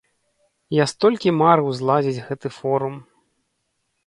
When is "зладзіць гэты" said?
1.81-2.47